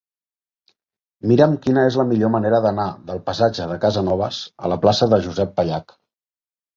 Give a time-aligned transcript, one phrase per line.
[1.31, 4.39] Mira'm quina és la millor manera d'anar del passatge de Casanovas
[4.69, 5.95] a la plaça de Josep Pallach.